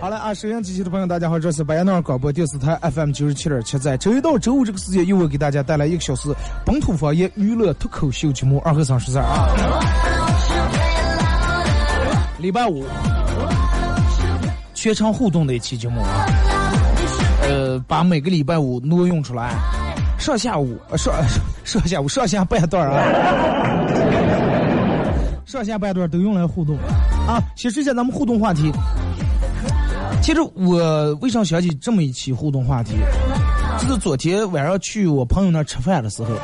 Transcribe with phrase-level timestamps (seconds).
[0.00, 6.32] 好了啊，收音机前的朋友，大家好，这是白羊那广播电视台 FM 九十七点七，在周一到周五这个时间，又会给大家带来一个小时
[6.64, 9.48] 本土方言娱乐脱口秀节目《二和三十三》啊。
[12.38, 12.84] 礼拜五，
[14.72, 16.26] 全程互动的一期节目啊，
[17.42, 19.50] 呃，把每个礼拜五挪用出来，
[20.20, 21.12] 上下午，上
[21.64, 23.86] 上下午上下半段啊，
[25.46, 26.76] 上下半段都用来互动
[27.26, 27.42] 啊。
[27.56, 28.70] 先说一下咱们互动话题。
[30.22, 32.92] 其实我为啥想起这么一期互动话题，
[33.78, 36.34] 就是昨天晚上去我朋友那儿吃饭的时候，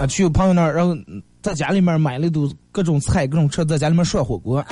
[0.00, 0.96] 啊，去我朋友那儿，然后
[1.42, 4.64] 在家里面买了都各种菜、各种吃，在家里面涮火锅。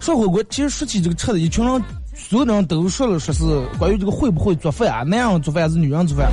[0.00, 1.80] 涮火锅，其实说起这个吃的，一群人，
[2.14, 3.44] 所有人都说了，说是
[3.78, 6.30] 关于这个会不会做饭啊，男人做饭还是女人做饭。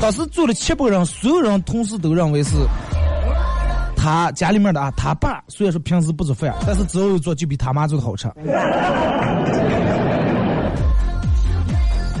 [0.00, 2.52] 当时做了七百人，所有人同时都认为是。
[3.98, 8.28] 他家里面的啊，他爸虽然说平时不做饭，但是只要一做就比他妈做的好吃。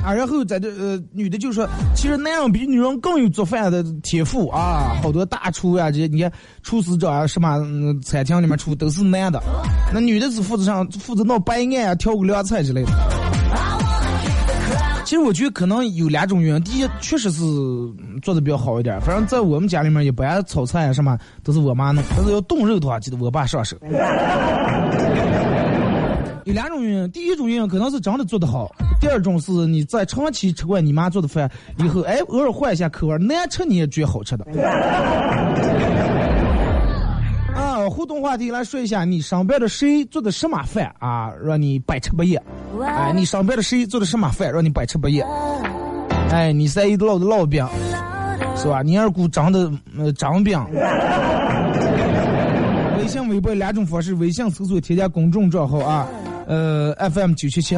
[0.06, 6.30] 啊，然后在这呃，女的就说，其实男人比女人更有做饭的天赋啊，好多大厨呀、这些，你看
[6.62, 7.58] 厨师长啊，什么、
[8.04, 9.42] 餐厅里面厨都是男的，
[9.92, 12.90] 那女的只负责上负责弄白案啊、调个凉菜之类的。
[15.04, 17.42] 其实我觉得可能有两种原因，第一，确实是
[18.22, 19.00] 做的比较好一点。
[19.00, 23.76] 反正在我们家里面，也不爱炒菜啊什么都是我妈弄，但是要冻肉的话，记得我爸上手。
[26.46, 28.70] 有两种原因，第一种原因可能是真的做得好，
[29.00, 34.46] 第二种是你在长期吃惯你妈做的饭以后，哎，偶尔换一下口味，难吃你也觉得好吃的。
[37.52, 42.40] 啊，互动话题来说一下，你身边的谁做的什么饭啊，让你百吃不厌？
[42.80, 45.26] 哎，你身边的谁做的什么饭让你百吃不厌？
[46.30, 47.66] 哎，你是一烙的烙饼，
[48.54, 48.82] 是吧？
[48.82, 49.68] 你二姑长的
[49.98, 50.64] 呃长饼。
[52.98, 56.06] 微信、微博两种方式，微信搜索添加公众账号啊，
[56.46, 57.76] 呃，FM 九七七。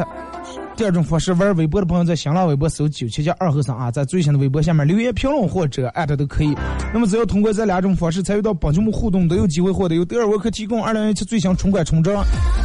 [0.75, 6.55] 第二种方式，玩微博的朋友在新浪微博搜九七七二和尚啊，在最新的微博下面留言评论或者艾特都可以。
[6.93, 12.23] 那么只要通过这两种方式参与到本节目互动，都有机会获得由德尔沃克提供二零一七最新春款春装，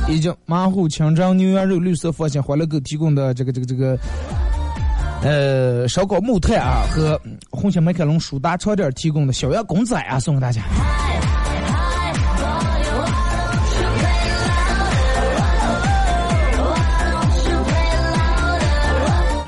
[0.09, 3.99] 以及马虎清蒸牛羊肉绿色放心欢乐购提供的这个这个这个。
[5.23, 10.61] 呃，烧烤木炭啊和红星美凯龙舒达床垫提供的小羊公仔啊，送给大家。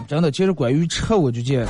[0.06, 1.67] 真的，其实关于吃，我就见，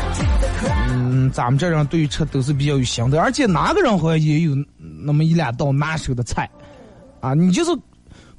[0.91, 6.49] 嗯，咱们这人对于吃都是比较有心得，而且哪个人好像也有那么一两道拿手的菜，
[7.21, 7.71] 啊，你就是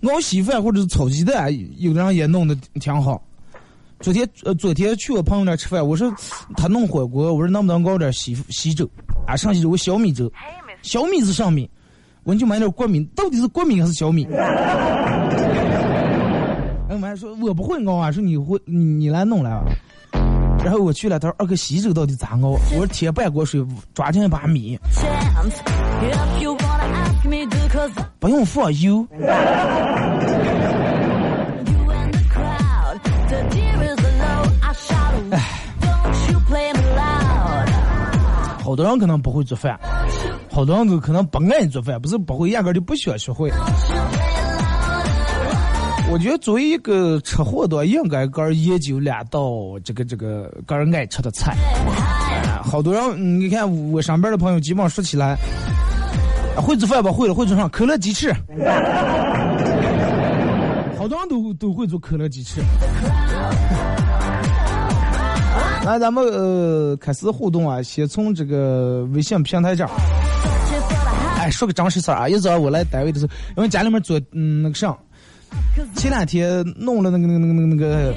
[0.04, 3.22] 熬稀饭或者是炒鸡蛋，有的人也弄得挺好。
[4.00, 6.14] 昨天呃，昨天去我朋友那吃饭，我说
[6.56, 8.88] 他弄火锅，我说能不能搞点稀稀粥，
[9.26, 10.32] 啊，剩下有个小米粥，
[10.84, 11.68] 小米是上米，
[12.24, 14.24] 我就买点国米，到底是国米还是小米？
[16.90, 19.66] 哎，我还说我不会熬啊，说你会，你你来弄来啊。
[20.64, 22.50] 然后我去了，他说二哥稀粥到底咋熬？
[22.50, 24.78] 我说铁半锅水，抓进一把米，
[28.20, 29.08] 不用放油。
[35.32, 35.40] 哎，
[38.64, 39.80] 好多人可能不会做饭，
[40.52, 43.50] 好多人都可能不爱做饭，不是不会，压根就不想学会。
[46.10, 51.56] 我觉得作为一个吃货的，应该个人研究两道这个这个个人爱吃的菜。
[52.64, 55.38] 好多人，你看我上边的朋友，基本上说起来，
[56.56, 58.34] 会做饭吧，会了，会做上可乐鸡翅。
[60.98, 62.62] 好多人都都会做可乐鸡翅。
[65.86, 69.90] 来，咱们呃开始互动啊，先从这个微信平台这儿。
[71.38, 74.98] 哎，说个真实事儿啊，一早我来单位的时候，因为家里面做嗯那个啥，
[75.96, 78.16] 前两天弄了那个那个那个那个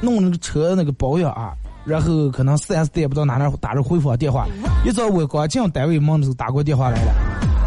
[0.00, 1.52] 弄那个车那个保养啊，
[1.84, 4.46] 然后可能四 S 店不知道哪哪打着回访电话，
[4.84, 7.12] 一早我刚进单位忙的时候打过电话来了，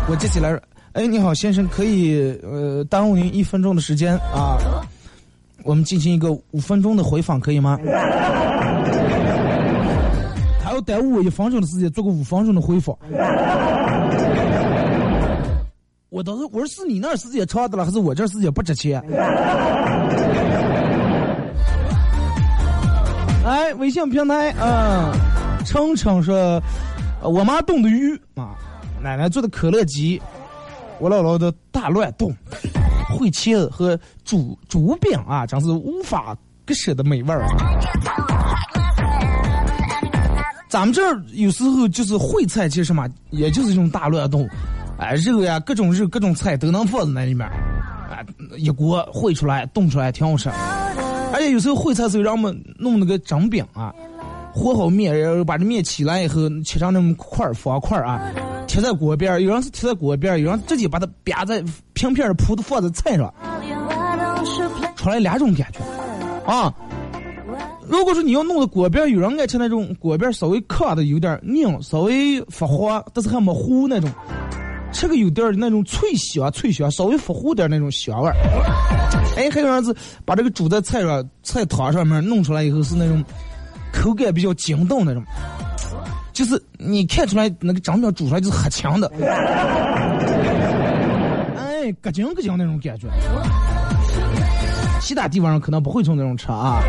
[0.09, 0.59] 我接起来，
[0.93, 4.57] 哎，你好先生，可以呃耽误您一分钟的时间啊，
[5.63, 7.77] 我们进行一个五分钟的回访可以吗？
[10.61, 12.95] 还要耽误我一分钟的时间做个五分钟的回访。
[16.09, 18.99] 我当时我说是你那儿时间长的了，还是我这儿时间不值钱？
[23.45, 25.11] 哎，微信平台，嗯，
[25.65, 26.35] 程程说，
[27.21, 28.55] 呃我妈冻的鱼啊，
[29.01, 30.19] 奶奶做的可乐鸡，
[30.99, 32.35] 我姥姥的大乱炖，
[33.15, 33.95] 烩茄子和
[34.25, 36.35] 煮煮饼啊，真是无法
[36.65, 37.49] 割舍的美味儿啊。
[40.67, 44.47] 咱们这儿有时候就是烩菜，其实什么，也就是一种大乱炖，
[44.99, 47.47] 哎，肉呀，各种肉、各种菜都能放在那里面，
[48.11, 48.23] 哎，
[48.57, 50.49] 一锅烩出来、炖出来，挺好吃。
[51.31, 53.93] 而且有时候烩菜时候，让我们弄那个蒸饼啊，
[54.53, 58.19] 和好面，然后把这面起来以后，切成那种块、方块啊，
[58.67, 59.41] 贴在锅边。
[59.41, 61.63] 有人是贴在锅边，有人直接把它啪在
[61.93, 63.33] 平片儿铺的放在菜上，
[64.97, 65.79] 出来两种感觉
[66.51, 66.73] 啊。
[67.87, 74.09] 如果说你要弄的锅边，有人爱吃那种锅边稍微炕的有点硬，稍微发黄，但是还没糊那种，
[74.99, 78.35] 吃个有点儿那种脆香脆香，稍微发糊点那种香味儿。
[79.37, 83.23] 哎，还有人是把这个煮在菜上菜汤上面弄出来以后是那种
[83.93, 85.23] 口感比较筋道那种，
[86.33, 89.09] 就是你看出来那个蒸饼煮出来就是很强的，
[91.55, 93.07] 哎，咯劲咯劲那种感觉。
[94.99, 96.81] 其他地方上可能不会从那种吃啊。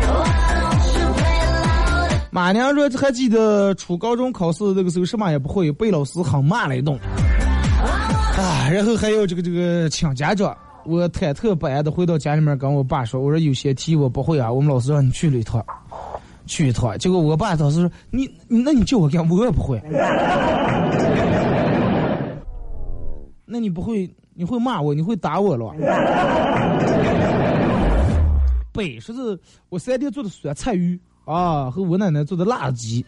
[2.29, 6.99] 马娘说还记得初高中考试那个时候什么也不会，被老师狠骂了一顿。
[8.69, 10.55] 然后还有这个这个请家长，
[10.85, 15.65] 我忐忑不安的回到家里面跟我爸说，我说有些题我不会啊，我们老师让你去了一趟，
[16.45, 16.97] 去一趟。
[16.97, 19.81] 结果我爸当时说你，那你叫我干，我也不会。
[23.45, 25.73] 那你不会，你会骂我，你会打我了。
[28.71, 29.37] 北说是
[29.67, 33.05] 我三爹做的酸菜鱼啊，和我奶奶做的辣子鸡。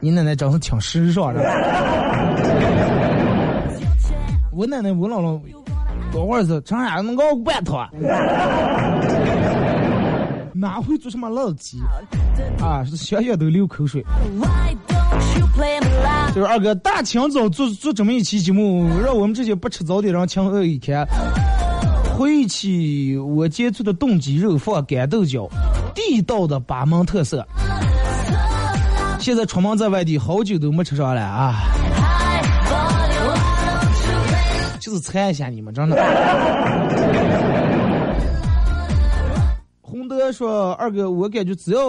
[0.00, 1.42] 你奶奶真是挺时尚的。
[4.52, 5.40] 我奶奶我姥姥
[6.12, 7.78] 多会儿是长沙能搞罐头，
[10.52, 11.80] 哪会做什么老鸡
[12.60, 12.84] 啊？
[12.94, 14.04] 想想都流口水。
[16.34, 21.06] 就是二哥大清早做做这么一期节目，让我们这些不吃早点人情何以堪？
[22.14, 25.48] 回忆起我接触的冻鸡肉放干豆角，
[25.94, 27.46] 地道的巴门特色。
[29.18, 31.54] 现在出门在外地，好久都没吃上了啊！
[34.82, 35.96] 就是馋一下你们，真的。
[39.80, 41.88] 洪德说：“二哥，我感觉只要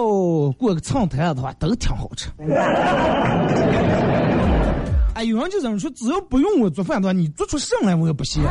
[0.52, 2.28] 过个秤台的话，都挺好吃。
[5.14, 8.44] ”哎，有人就这么说，只要不用我做饭的话，你做出什么来我也不嫌。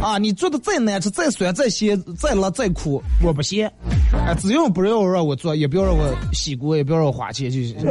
[0.00, 3.72] 啊，你做的再难吃、再酸、再咸、再辣、再苦，我不嫌。
[4.26, 7.76] 哎，只要不要让我做，也不要让我洗锅，也不要让我花钱，就行。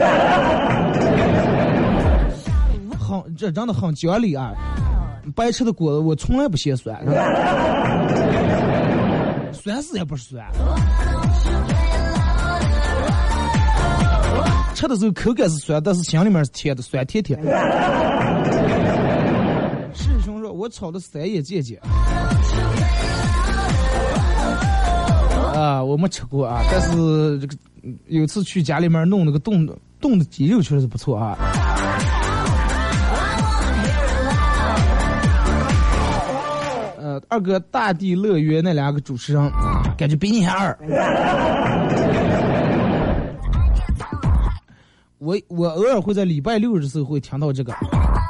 [3.00, 4.54] 很，这真的很讲理啊！
[5.36, 6.98] 白吃的果子我从来不嫌酸，
[9.54, 10.46] 酸死也不是酸。
[14.74, 17.40] 吃的时候口感是酸，但是心里面是甜的，酸甜甜。
[19.94, 21.80] 师兄说：“我炒的三叶姐姐。”
[25.54, 27.56] 啊，我没吃过啊，但是这个
[28.08, 31.38] 有次去家里面弄那个冻的冻的鸡肉确实是不错啊。
[37.28, 39.52] 二哥大地乐园那两个主持人，
[39.98, 40.78] 感觉比你还二。
[45.18, 47.72] 我我偶尔会在礼拜六的时候会听到这个，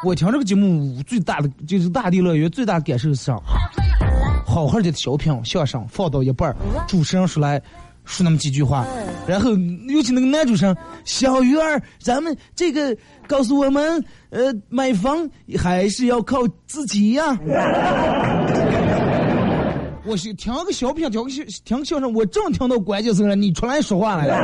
[0.03, 3.39] 我听这个节目最大的就是大地乐园最大的感受是啥？
[4.45, 6.53] 好好的小品相声放到一半，
[6.87, 7.61] 主持人出来
[8.03, 8.85] 说那么几句话，
[9.25, 9.51] 然后
[9.87, 12.93] 尤其那个男主持人小鱼儿，咱们这个
[13.25, 17.37] 告诉我们，呃，买房还是要靠自己呀。
[20.11, 24.35] 我是听个小品，听个小听个相声，我正听到关键词了，你出来说话来了。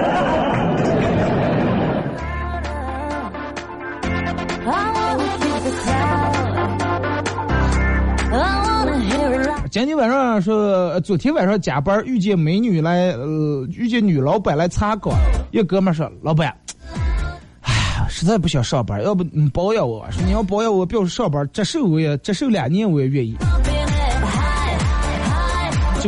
[9.70, 15.14] 今天晚上说，昨天晚上加班遇见美女来，呃，遇见女老板来查岗。
[15.52, 16.56] 一哥们说：“老板，
[17.60, 17.74] 哎，
[18.08, 20.10] 实在不想上班，要不你包养我？
[20.12, 23.36] 说你要包养我，不要上班，折寿我也折寿两年我也愿意。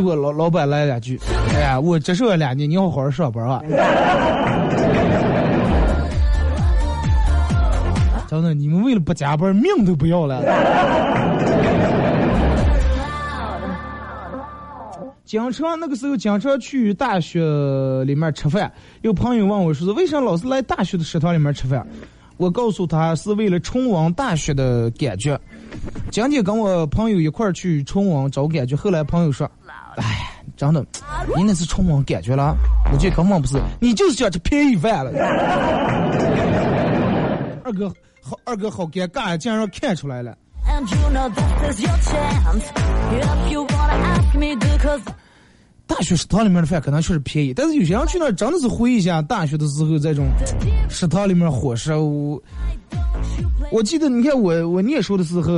[0.00, 1.20] 结果老老板来两句，
[1.54, 3.60] 哎呀，我接受了两年，你要好好上班啊！
[8.26, 10.42] 真的，你们为了不加班，命都不要了。
[15.26, 17.42] 经常那个时候经常去大学
[18.06, 21.86] 里面吃饭，有朋友问我说是为啥老是来大学的食堂里面吃饭？
[22.38, 25.38] 我告诉他是为了重温大学的感觉。
[26.10, 29.48] 今天跟我朋友一块儿去重温找感觉，后来朋友说
[29.96, 30.84] ：“哎，真的，
[31.36, 32.54] 你那是充满感觉了？
[32.92, 35.10] 我觉得根本不是，你就是想吃便宜饭了。
[37.64, 37.92] ”二哥。
[38.22, 40.36] 好，二哥好尴尬呀，竟然让看出来了。
[45.86, 50.26] 大学食堂里面的饭可能确实便宜，但是有些人去那儿真的是回忆一下大学的时候这种
[50.90, 51.94] 食堂里面伙食。
[51.94, 52.40] 我
[53.72, 55.50] 我记得，你看我我念书的时候，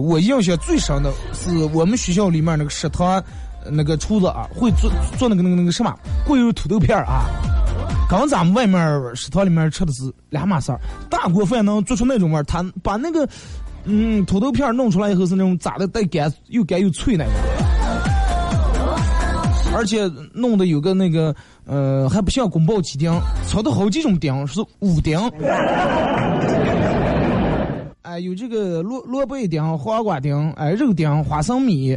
[0.00, 3.22] 我印象最深的是我们学校里面那个食堂
[3.68, 5.94] 那个厨子啊，会做做那个那个那个什么
[6.26, 7.26] 过油土豆片啊。
[8.08, 13.28] 刚咱们外面食堂里面吃的是两码事儿，大锅饭能做出那种味儿，他把那个
[13.84, 17.32] 嗯土豆片弄出来以后是那种炸的带干又干又脆那种，
[19.76, 21.32] 而且弄的有个那个
[21.66, 25.16] 呃还不像宫保鸡丁，炒的好几种丁是五丁，
[28.02, 31.96] 哎有这个萝萝卜丁、黄瓜丁、哎肉丁、花生米，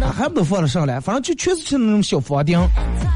[0.00, 2.58] 还不都放了上来，反正就全是吃那种小方丁，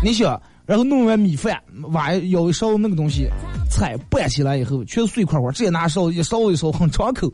[0.02, 0.40] 你想。
[0.66, 1.60] 然后弄完米饭，
[1.90, 3.28] 挖舀一勺那个东西，
[3.68, 7.28] 菜拌起来以后，全是碎块块，直接拿勺一勺一勺，很敞口。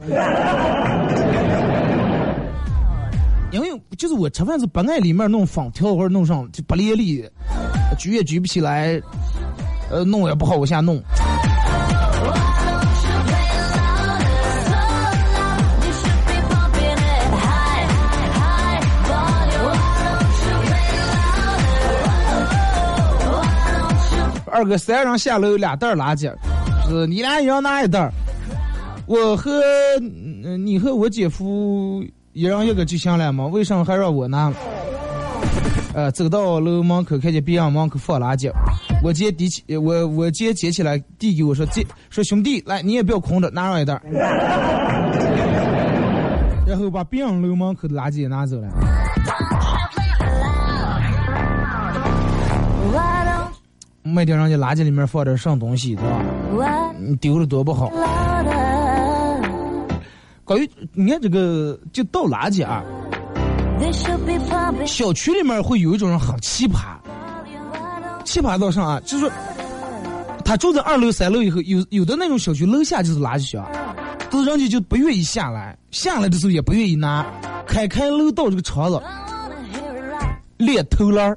[3.50, 7.28] 因为就是我吃饭是不爱里面弄粉条或者弄上就不连理，
[7.98, 8.98] 举也举不起来，
[9.90, 10.98] 呃，弄也不好往下弄。
[24.56, 26.32] 二哥，三人下楼两袋垃圾，
[26.88, 28.10] 是你俩一人拿一袋
[29.04, 29.60] 我和
[30.58, 33.46] 你和我姐夫一人一个就行了吗？
[33.46, 34.50] 为什么还让我拿？
[35.92, 38.50] 呃，走到楼门口看见别人门口放垃圾，
[39.02, 44.00] 我姐提起我我姐捡起来递给我说：“姐，说兄弟，来你也不要空着，拿上一袋。
[46.66, 48.68] ”然后把别人楼门口的垃圾也拿走了。
[54.06, 56.04] 卖掉人家垃圾里面放点什么东西，对
[56.58, 56.92] 吧？
[56.98, 57.90] 你丢了多不好。
[60.44, 62.84] 关于你看这个就倒垃圾啊，
[64.86, 66.96] 小区里面会有一种人很奇葩，
[68.24, 69.28] 奇葩到上啊，就是
[70.44, 73.66] 他住在二楼三楼以后，有有的那种小区楼下就是垃圾箱，
[74.30, 77.26] 但是人家就不愿意下来，下来的时候也不愿意拿，
[77.66, 79.02] 开开楼道这个窗子，
[80.58, 81.36] 裂头篮儿。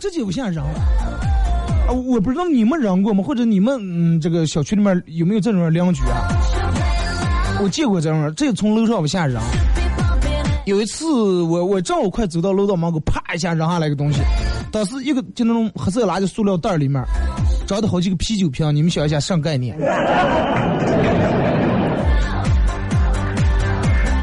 [0.00, 1.92] 这就不像扔啊！
[1.92, 3.22] 我不知道你们扔过吗？
[3.22, 6.26] 或者你们嗯，这个小区里面有没有这种邻居啊？
[7.62, 9.42] 我见过这种，这从楼上往下扔。
[10.64, 14.22] 有一次，我我正好快走到楼道门口，啪一下扔下来个东西，
[14.72, 17.04] 当时一个就那种黑色垃圾塑料袋里面
[17.66, 19.78] 装的好几个啤酒瓶，你们想一下什么概念？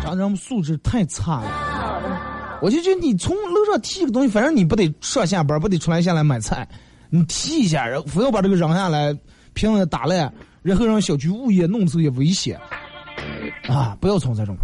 [0.04, 1.67] 咱人素质太差了。
[2.62, 6.68] 我就觉得你从楼上提个东西，反正你不得上下班，不得出来下来买菜，
[7.10, 9.16] 你提一下，然后非要把这个扔下来，
[9.54, 10.32] 瓶子打烂，
[10.64, 12.60] 然后让小区物业弄走也危险
[13.70, 13.96] 啊！
[14.00, 14.56] 不要从这种。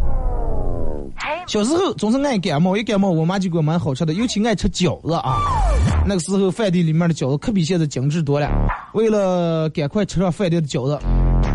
[1.46, 5.38] 小时候总是爱感冒，一感冒我妈就给我买好吃的，尤其爱吃饺子啊。
[6.06, 8.50] 那个时候饭店里面的饺子可比现在精致多了。
[8.94, 10.98] 为了赶快吃上饭店的饺子，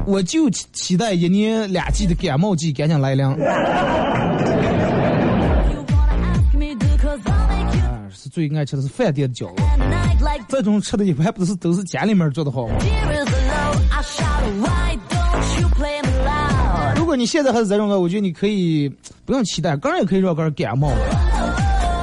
[0.06, 3.26] 我就期待一年两季的感冒季赶紧来临。
[8.28, 9.62] 最爱吃的是饭店的饺子，
[10.48, 12.74] 这种吃的一般不是都是家里面做的好吗？
[16.96, 18.88] 如果你现在还是这种的，我觉得你可以
[19.24, 20.92] 不用期待，个人也可以让个人感冒，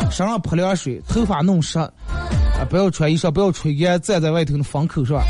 [0.10, 1.92] 身上泼凉水，头发弄湿，啊，
[2.70, 5.22] 不要穿衣裳，不要吹干，站在外头的风口上，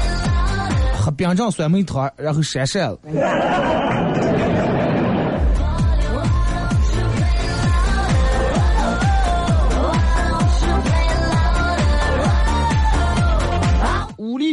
[0.98, 3.00] 喝冰镇酸梅汤，然后扇扇子。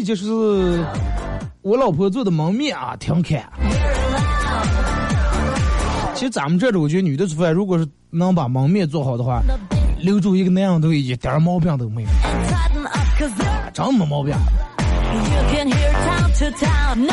[0.02, 0.84] 就是
[1.62, 3.42] 我老婆做的焖面啊，挺开。
[6.14, 9.40] 其实咱们这种，我觉得女的做饭，如果是能把焖面做好的话，
[10.00, 12.08] 留住一个男人都一点毛病都没有，
[13.72, 14.34] 真没毛病。
[15.12, 15.92] You can hear
[16.58, 17.06] town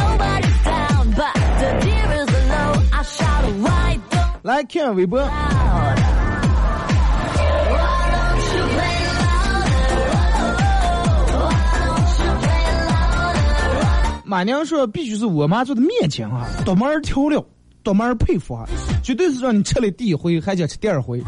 [14.29, 17.43] 马娘说必须是我妈做的面筋啊，独门调料，
[17.83, 18.69] 独门儿配方啊，
[19.03, 21.19] 绝对是让你吃了第一回还想吃第二回。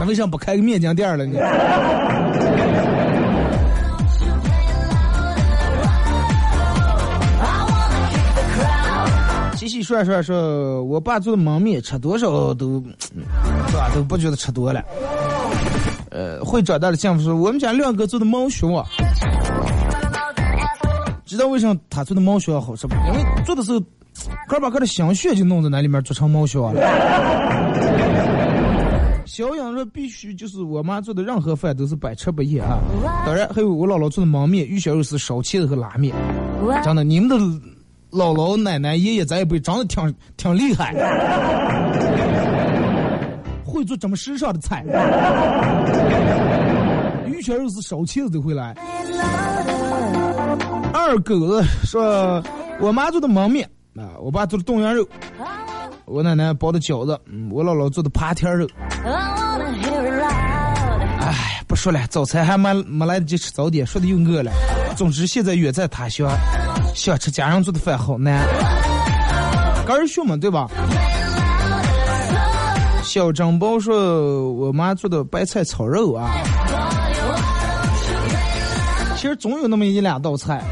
[0.00, 1.38] 那为啥不开个面筋店了呢？
[9.56, 12.82] 洗洗涮涮说，我爸做的焖面吃多少都，
[13.68, 13.92] 是吧？
[13.94, 14.82] 都不觉得吃多了。
[16.10, 18.84] 呃，会长大的幸福说，我们家亮哥做的毛血旺，
[21.24, 22.96] 知道为什么他做的毛血旺好吃吗？
[23.08, 23.80] 因为做的时候，
[24.46, 26.80] 个把个的香血就弄在那里面做成毛血旺了。
[29.24, 32.78] 小杨说必须就是我妈做的任何饭都是百吃不厌啊，
[33.24, 36.14] 当然还有我姥姥做的焖面、鱼香肉丝、烧茄子和拉面。
[36.84, 37.36] 真的，你们的
[38.10, 40.94] 姥姥、奶奶、爷爷咱一辈长得挺挺厉害，
[43.64, 44.84] 会做这么时尚的菜，
[47.26, 48.76] 鱼香肉丝、烧茄子都会来。
[51.06, 52.42] 二狗子说，
[52.80, 55.06] 我妈做的焖面啊，我爸做的冻羊肉，
[56.06, 58.66] 我奶奶包的饺子，嗯，我姥姥做的扒天肉。
[61.20, 64.50] 哎，不说了，早餐还没没来得及吃早点，说的又饿了。
[64.96, 66.26] 总之，现在远在他乡，
[66.94, 68.46] 想吃家人做的饭好难。
[69.86, 70.68] 刚儿兄嘛，对吧？
[73.02, 76.32] 小张宝说，我妈做的白菜炒肉啊。
[79.16, 80.62] 其实总有那么一两道菜，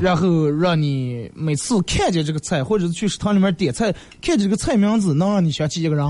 [0.00, 6.06] 然后让你每次看见这个菜，或者是去食堂里面点菜，看见这个菜名字，能让你想起一个人。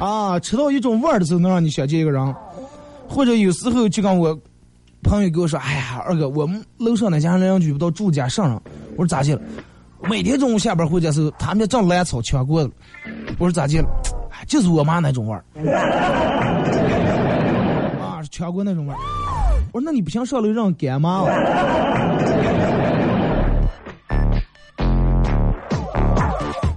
[0.00, 2.34] 啊，吃到一种味儿的时候，能让你想起一个人，
[3.08, 4.38] 或者有时候就跟我
[5.02, 8.62] 朋友跟我说：“哎呀，二哥，我们楼上那家邻居不到住家上上。”
[8.96, 9.40] 我说咋的了？
[10.08, 12.70] 每天中午下班回家时候，他们家正烂草全过了。
[13.38, 13.88] 我说咋的了？
[14.46, 15.44] 就是我妈那种味儿。
[18.00, 18.96] 啊，抢过那种味儿。
[19.72, 21.30] 我说那你不想上楼让干妈了？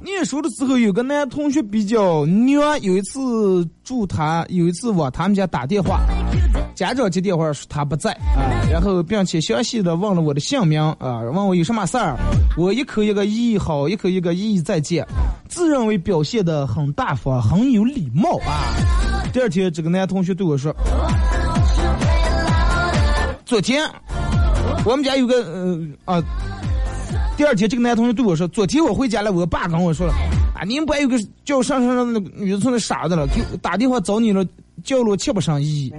[0.02, 6.02] 念书的时候，有个男同学比较娘，有一次住他，有一次往他们家打电话，
[6.76, 12.16] 家长接电话说他不在啊，然后并且详细的问了我的姓名啊，问我有什么事儿，
[12.58, 15.06] 我一口一个一好，一口一个一再见，
[15.50, 18.70] 自认为表现的很大方，很有礼貌啊。
[19.34, 20.74] 第二天，这个男同学对我说，
[23.54, 23.88] 昨天
[24.84, 26.24] 我们家有个呃啊。
[27.38, 30.14] 第二天，这个男同学对我说：“昨天我回家了，我爸跟我说了，
[30.56, 34.44] 啊，你们班有个叫上上上那个女的村的傻子了，给打电话找你了，
[34.84, 35.94] 叫了我七不上一。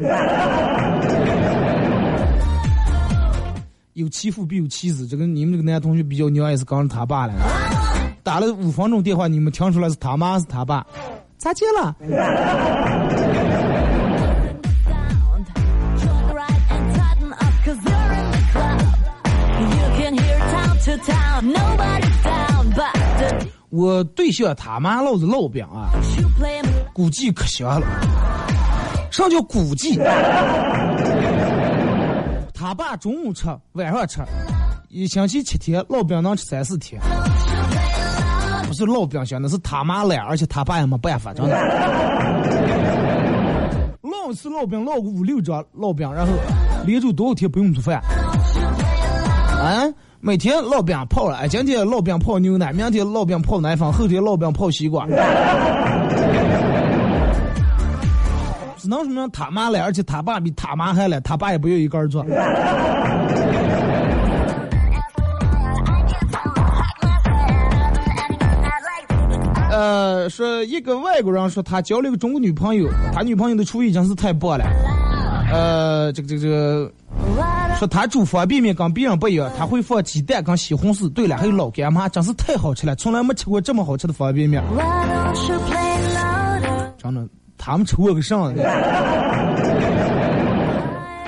[3.93, 7.35] 有其父必有妻子，这个你们这个男同学比较牛，也是刚着他爸了。
[8.25, 10.85] 打了五分钟电话，你们听出来是他妈是他爸，
[11.39, 11.95] 咋接了？
[23.71, 25.91] 我对象他妈烙的烙饼啊，
[26.93, 27.87] 估计可香了。
[29.11, 29.99] 啥叫估计？
[32.53, 34.23] 他爸中午吃，晚上吃，
[34.89, 37.01] 一星期七天，烙饼能吃三四天。
[38.67, 41.55] 不是烙饼香，那是他妈懒，而且他爸也没办法，真的。
[44.03, 46.33] 烙一次烙饼，烙个五六张烙饼，然后
[46.87, 48.01] 连着多少天不用做饭？
[49.61, 49.85] 啊，
[50.27, 55.07] 每天烙饼泡了，哎，今天烙饼泡牛奶，明天烙饼泡奶粉，后天烙饼泡西瓜。
[58.79, 62.25] 只能说明他妈懒，而且他爸比他妈还懒，他爸也不愿意一个人做。
[69.71, 74.65] 呃，说一个外国人说他交了一个中国女朋友，他女朋友的厨艺真是太棒了。
[75.53, 76.91] 呃，这个这个这个，
[77.79, 84.63] 说他煮方便面跟别人不一样，他会放鸡蛋跟西红柿，对了，还有老干妈，真是太好吃了，从来没吃过这么好吃的方便面。
[86.97, 88.63] 真的，他们吃过个上的。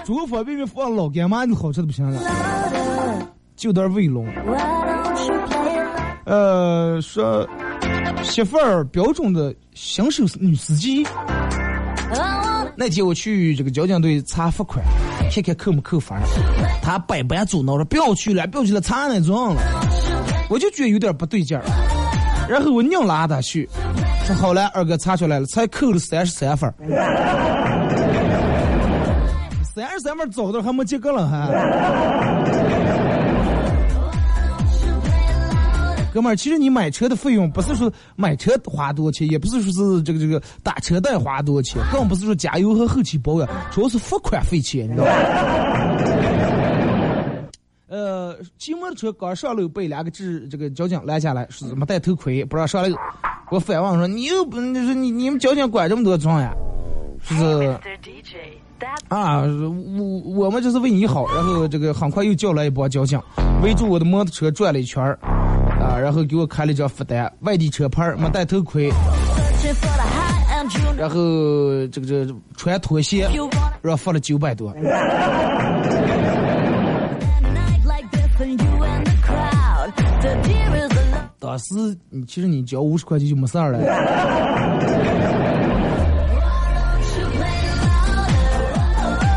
[0.05, 2.23] 煮个方便面放老干妈，就好吃的不行了，
[3.57, 4.25] 就点卫龙。
[4.27, 6.27] Why don't you play louder?
[6.27, 7.49] 呃，说
[8.23, 11.05] 媳妇儿标准的新手女司机。
[12.77, 14.85] 那天我去这个交警队查罚款，
[15.31, 16.19] 看看扣没扣分。
[16.83, 19.62] 他百般阻挠着，不要去了，不要去了，查那种了。
[20.49, 21.62] 我就觉得有点不对劲儿，
[22.49, 23.69] 然后我硬拉他去，
[24.25, 26.73] 说好了，二哥查出来了，才扣了三十三分。
[29.75, 32.66] 三十三分早都还没及格了还。
[36.17, 45.13] 哥们儿，其实你买车的费用不是说买车花多少钱，也不是说是这个这个打车贷花多少钱，更不是说加油和后期保养，主要是付款费钱，你知道吧？
[47.89, 52.97] 呃，骑摩托车刚上楼被两个治这个交警拦下来，是没戴头盔，不让上楼。
[53.51, 56.51] 我反问说：“你又不，你说你你们交警管这么多桩呀？
[57.23, 57.79] 是不是？
[59.09, 61.27] 啊，我我们这是为你好。
[61.35, 63.21] 然后这个很快又叫来一帮交警，
[63.63, 65.19] 围住我的摩托车转了一圈儿，
[65.99, 68.93] 然后给我开了一张罚单，外地车牌，没戴头盔，
[70.97, 71.17] 然后
[71.89, 73.29] 这个这穿拖鞋，
[73.83, 74.75] 让罚了九百多。
[81.39, 81.75] 当时
[82.11, 83.79] 你其实你交五十块钱就没事儿了。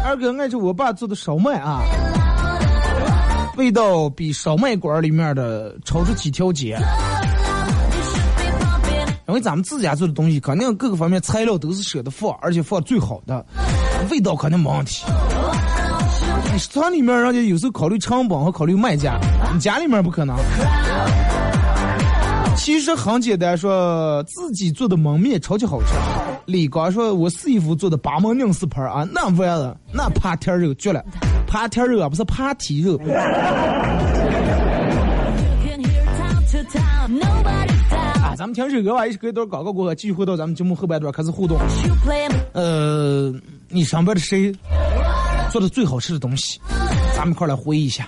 [0.06, 1.84] 二哥爱吃我爸做的烧麦啊，
[3.60, 6.80] 味道比烧麦馆里面的超出几条街。
[9.28, 13.46] 因为咱们自家做的东西，肯定各个方面材料都是舍得放，而且放最好的，
[14.10, 15.06] 味道肯定没问题。
[16.58, 19.20] 食堂里面人家有时候考虑成本和考虑卖价，
[19.54, 20.38] 你家里面不可能。
[22.56, 25.88] 其实很简单，说自己做的焖面超级好吃。
[26.46, 31.04] 李刚说，我师傅做的八门宁四盘啊，那完了，那扒天肉绝了，
[31.50, 32.96] 扒天肉啊不是爬体热。
[38.22, 41.58] 啊，咱们听首歌吧，一首歌一段广告过后，继续回到咱们节目后半段开始互动。
[42.54, 43.34] 呃，
[43.68, 44.54] 你上班的谁
[45.52, 46.60] 做的最好吃的东西？
[47.16, 48.08] 咱们一块来回忆一下。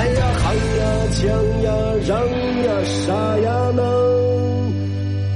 [0.00, 0.82] 哎呀喊呀
[1.12, 1.26] 锵
[1.62, 1.70] 呀
[2.08, 2.18] 让
[2.64, 3.82] 呀杀呀能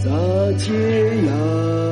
[0.03, 0.09] 咋
[0.57, 0.73] 解
[1.27, 1.84] 呀。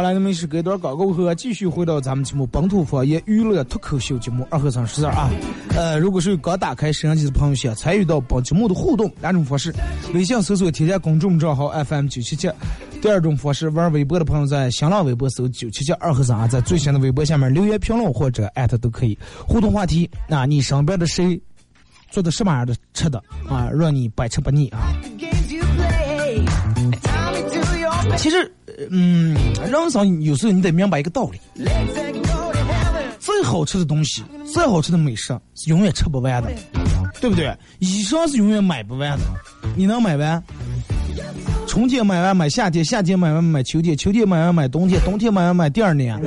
[0.00, 5.28] 好了，那么是隔一段广告后，继续回到咱们节目本土方言娱乐脱口秀节目二和尚十二啊。
[5.76, 9.70] 呃，如果是刚打开摄像机的朋友，想参与到本节目的互动，两种方式：
[10.14, 12.48] 微信搜索添加公众账号 FM 九七七；
[13.02, 19.18] 第二种方式，玩微博的朋友在新浪微博搜九七七二和尚啊，在最新的微博下面留言评论或者艾特都可以。
[19.46, 21.38] 互动话题：那你身边的谁
[22.10, 24.80] 做的什么样的吃的啊，让你百吃不腻啊？
[28.16, 28.52] 其实，
[28.90, 29.34] 嗯，
[29.70, 31.40] 人生有时候你得明白一个道理。
[31.62, 33.04] legs and go to heaven.
[33.18, 34.22] 再好吃的东西，
[34.54, 36.50] 再好吃的美食，是永远吃不完的，
[37.20, 37.56] 对不对？
[37.78, 39.24] 衣裳是永远买不完的，
[39.76, 40.42] 你能买完？
[41.66, 46.20] 春天买完买夏天，夏天买完买秋天，秋天买完买冬天，冬天买完买第二年，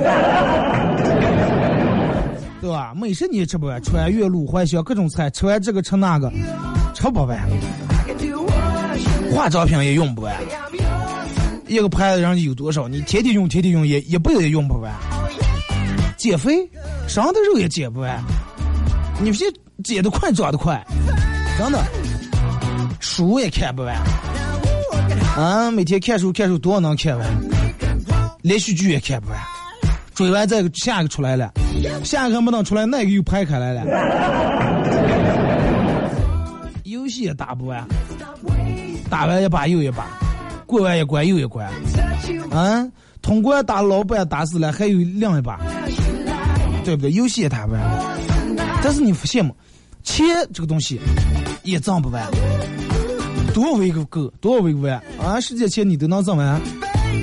[2.60, 2.94] 对吧？
[2.94, 6.32] 美食你也吃不完，穿越路怀香各种菜，吃完这个吃那个，
[6.94, 7.38] 吃不完。
[9.34, 10.34] 化妆品也用不完，
[11.66, 14.92] 一个牌子上有多少，你天天用天天用也一辈子也用不完。
[16.16, 16.56] 减肥，
[17.06, 18.22] 身上的肉也减不完，
[19.20, 19.46] 你这
[19.82, 20.82] 减得快，长得快，
[21.58, 21.84] 真的。
[23.00, 23.94] 书也看不完，
[25.36, 27.26] 啊，每天看书看书多少能看完？
[28.40, 29.38] 连续剧也看不完，
[30.14, 31.52] 追完再下一个出来了，
[32.02, 33.82] 下一个还没等出来，那个又拍开来了。
[36.84, 37.86] 游戏也打不完，
[39.10, 40.06] 打完一把又一把，
[40.74, 41.70] 过完一关又一关，
[42.50, 42.84] 啊，
[43.22, 45.60] 通关打老板打死了，还有另一把。
[46.84, 47.10] 对不对？
[47.12, 47.80] 游戏也打不完，
[48.82, 49.52] 但是你发现吗？
[50.02, 51.00] 钱这个东西
[51.62, 52.22] 也挣不完，
[53.54, 55.40] 多少为个够，多少为个完啊！
[55.40, 56.60] 世界钱你都能挣完，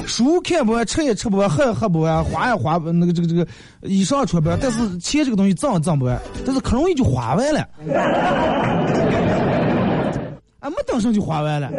[0.07, 3.45] 书看不完，吃也吃不完，喝也喝不完，花也花不那个这个这个
[3.81, 7.59] 衣裳穿不完，但是钱这个东西挣也挣不完，但是可容易就花完了，
[10.59, 11.69] 啊，没等上就花完了，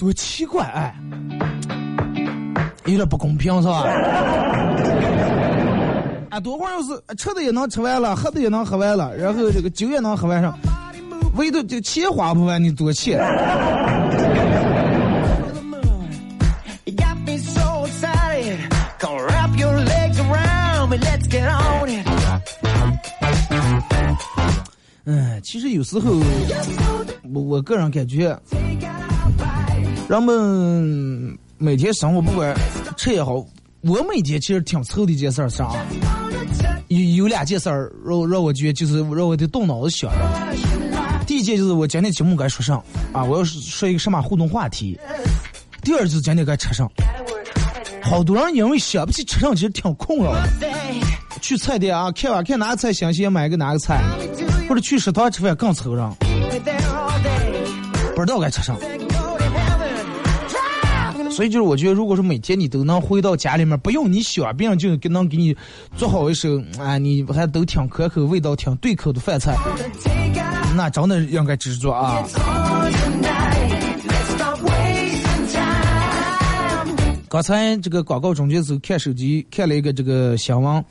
[0.00, 0.94] 多奇怪哎！
[2.86, 3.84] 有点不公平是吧？
[6.30, 10.58] 啊，多会儿要是吃的也能吃完了，喝的也能喝完了，然后这个酒也能喝完上，
[11.36, 13.14] 唯独这钱花不完，你多气.
[25.04, 26.10] 嗯，其实有时候
[27.34, 28.34] 我我个人感觉，
[30.10, 32.52] 人们每天生活不管
[32.96, 33.34] 吃也好，
[33.82, 35.70] 我每天其实挺愁的一件事儿是啥？
[36.88, 40.10] 有有两件事儿让让我觉得就是让我的动脑子想。
[41.28, 42.74] 第一件就是我今天节目该说啥
[43.12, 44.98] 啊，我要说一个什么互动话题。
[45.84, 46.90] 第二就是今天该吃上。
[48.02, 50.42] 好多人因为想不起吃上，其实挺困扰的。
[51.40, 54.02] 去菜店啊，看吧看哪个菜新鲜，买个哪个菜，
[54.68, 56.04] 或者去食堂吃饭更愁人，
[58.16, 58.74] 不知道该吃啥。
[61.40, 65.56] 所以就是我觉得，如果说每天你都能回到家里面，不用你想，别人就能给你
[65.96, 69.56] 做好一手，啊，你还都挺可口、味道挺对口的饭菜，
[70.76, 72.22] 那真的应该知足啊。
[77.30, 80.84] 刚才这个广告中间时候看手机看了一个这个新闻，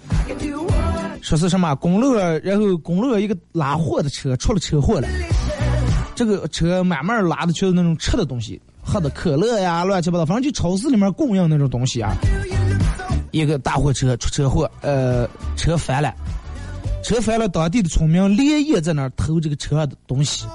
[1.21, 5.07] 说是什么公路，然后公路一个拉货的车出了车祸了，
[6.15, 8.59] 这个车慢慢拉的全是那种吃的东西，
[8.89, 12.15] 喝的可乐呀，乱七八糟，反正就超市里面供应那种东西啊。
[13.32, 16.12] 一个大货车出车祸，呃，车翻了，
[17.04, 20.47] 车翻了，当地的村民连夜在那儿偷这个车上的东西，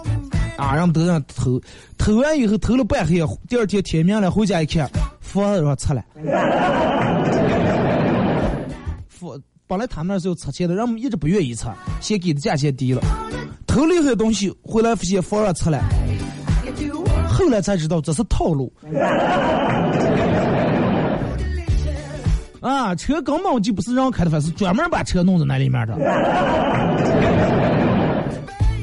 [0.56, 1.60] 啊，人们都在偷，
[1.96, 6.04] 偷完以后偷了半黑，第二天天明了回家一看，房子上拆了，
[9.08, 13.00] 房本来他们那是要拆迁的，人们一直不愿意拆，先给的价钱低了。
[13.66, 15.80] 偷了一些东西回来，发现房让拆了，
[17.34, 18.72] 后来才知道这是套路。
[22.60, 25.94] 啊，车根本就不是人开的，反是专门把车弄在那里面的。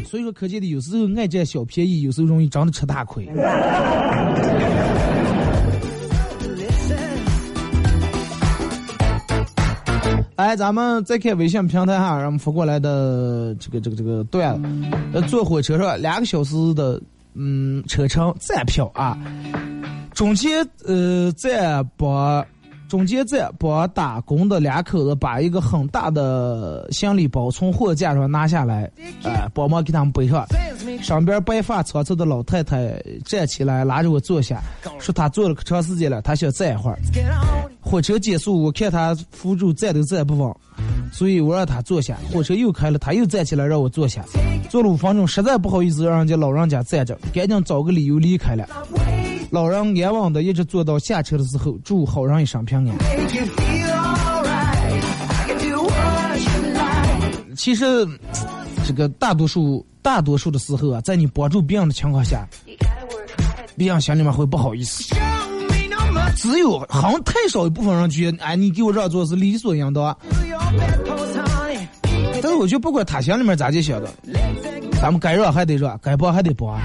[0.06, 3.28] 所以说，可见的有时候爱占小便宜，有时候容易真的吃大亏。
[10.36, 14.70] 哎，咱们再看微信平台哈，让我们发过来的这个这个这个段子，
[15.14, 15.96] 呃，坐火车是吧？
[15.96, 17.02] 两个小时的
[17.34, 19.18] 嗯车程站票啊，
[20.14, 22.46] 中间呃在把
[22.92, 28.92] 中间站帮打工的两口子把一个很大的行李包从货架上拿下来，
[29.24, 30.46] 哎、帮忙给他们背上。
[31.02, 34.62] 上边白发苍苍的老太太站起来拉着我坐下，
[35.00, 37.00] 说她坐了可长时间了，她想站一会儿。
[37.80, 40.54] 火车结束，我看她扶住站都站不稳，
[41.14, 42.18] 所以我让她坐下。
[42.34, 44.22] 火车又开了，她又站起来让我坐下。
[44.70, 48.68] 坐了五分钟，实在不好意思让人家老人家站着，赶紧找个理由离开了。
[49.52, 52.98] 老人安稳的一直坐到下车的时候，祝好人一生平安。
[57.58, 58.08] 其实，
[58.88, 62.48] 这个大多数大多数的时候啊，在你帮助别人的情况下，
[63.76, 65.14] 别人心里面会不好意思。
[66.38, 70.18] 只有好像太少一部分人觉得，哎，你给我让座是理所应当。
[72.42, 74.10] 但是我觉得不管他心里面咋就想的，
[75.02, 76.80] 咱们该让还得让，该帮还得帮。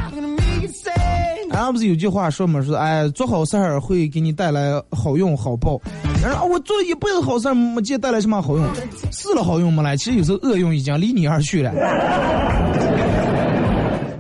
[1.57, 5.81] 然后不是有句话说嘛，说哎，做好事儿会给你带来好用好报。
[6.23, 8.67] 然后我做了一辈子好事儿，没见带来什么好用，
[9.11, 11.73] 试了好用没来，其实有时候恶用已经离你而去了。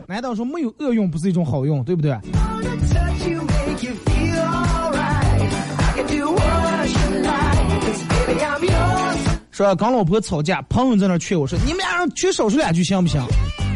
[0.08, 2.16] 难道说没有恶用不是一种好用，对不对？
[9.50, 13.22] 说跟老婆吵架，朋友在那劝我说：“你们俩人缺少说两句行不行？”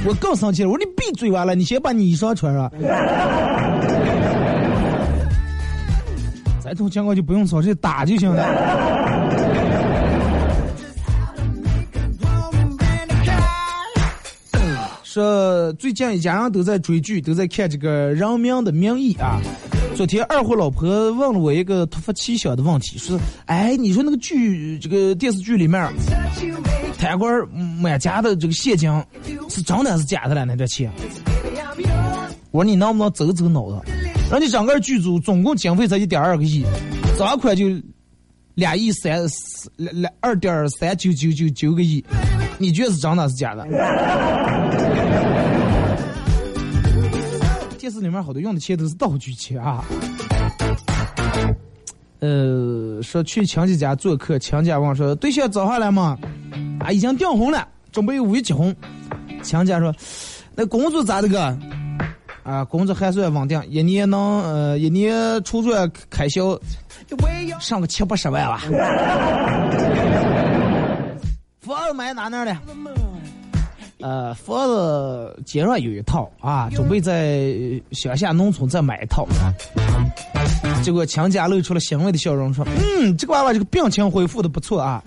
[0.06, 2.70] 我更生气了，我说：“你闭嘴完了，你先把你衣裳穿上。”
[6.62, 8.42] 这种情况就不用说，直接打就行了。
[15.02, 19.40] 说最近一家人都在追剧，都在看这个《人民的名义》啊。
[20.00, 25.92] 昨天二货老婆问了我一个突发奇想的问题，说：“哎，你说那个剧，这个电视剧里面，
[26.96, 28.90] 贪官满家的这个现金
[29.50, 30.46] 是真的还是假的了？
[30.46, 30.90] 那点钱？”
[32.50, 33.78] 我说：“你能不能走走脑子？
[34.30, 36.64] 人家整个剧组总共经费才一点二个亿，
[37.18, 37.66] 账款就
[38.54, 39.20] 两亿三
[39.76, 42.02] 两两二点三九九九九个亿，
[42.56, 43.66] 你觉得是真的还是假的？”
[47.90, 49.84] 电视里面好多用的钱都是道具钱啊。
[52.20, 56.16] 呃，说去亲戚家做客，亲家问说对象找下来吗？
[56.78, 58.72] 啊，已经订婚了，准备五一结婚。
[59.42, 59.92] 亲家说，
[60.54, 61.58] 那工作咋的个？
[62.44, 66.56] 啊，工作还算稳定，一年能呃一年出转开销
[67.58, 68.62] 上个七八十万吧。
[71.58, 72.56] 房子买哪那了？
[74.02, 77.52] 呃，房子街上有一套啊，准备在
[77.92, 79.26] 乡下农村再买一套。
[80.82, 85.02] 结果强家露出了欣慰的笑容，说：“嗯，这个娃娃这个病情恢复的不错啊，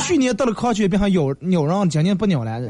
[0.00, 2.60] 去年得了狂犬病还咬咬人，今年不咬了。”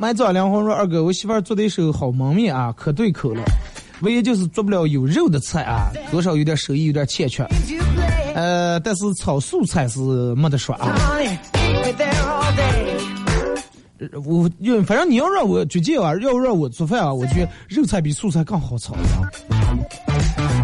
[0.00, 3.42] 买早凉红说二哥，我媳妇儿做的一手好焖面啊，可对口了，
[4.00, 7.46] 唯一就是做不了有肉的菜啊，多少有点手艺有点欠缺。
[8.34, 10.00] 呃，但是炒素菜是
[10.36, 10.96] 没得说啊。
[14.24, 18.96] 我因反正你要让我最近啊，要让我做饭啊，我觉得肉菜比素菜更好炒。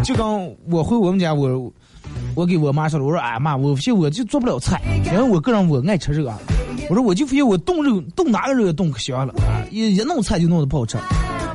[0.03, 1.71] 就刚我回我们家，我
[2.33, 6.39] 我给我妈说了，我说哎妈，我发现我就做不了菜，因为我个人我爱吃肉啊。
[6.89, 9.33] 我说我就发现我冻肉冻哪个肉也冻可香了，
[9.71, 10.97] 一一弄菜就弄得不好吃。